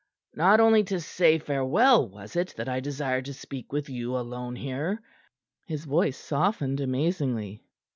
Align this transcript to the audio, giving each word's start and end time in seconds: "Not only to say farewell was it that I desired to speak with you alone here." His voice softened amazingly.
"Not 0.33 0.59
only 0.59 0.83
to 0.85 0.99
say 0.99 1.37
farewell 1.37 2.09
was 2.09 2.35
it 2.35 2.55
that 2.57 2.67
I 2.67 2.79
desired 2.79 3.25
to 3.25 3.35
speak 3.35 3.71
with 3.71 3.87
you 3.87 4.17
alone 4.17 4.55
here." 4.55 5.03
His 5.67 5.85
voice 5.85 6.17
softened 6.17 6.79
amazingly. 6.79 7.61